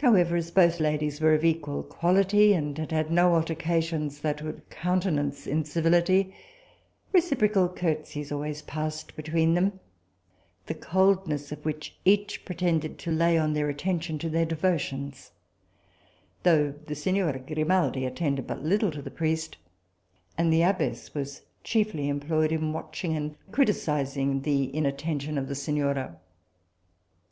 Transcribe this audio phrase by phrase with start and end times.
[0.00, 4.70] However, as both ladies were of equal quality, and had had no altercations that could
[4.70, 6.32] countenance incivility,
[7.12, 9.80] reciprocal curtsies always passed between them,
[10.66, 15.32] the coldness of which each pretended to lay on their attention to their devotions,
[16.44, 19.56] though the signora Grimaldi attended but little to the priest,
[20.38, 26.16] and the abbess was chiefly employed in watching and criticising the inattention of the signora.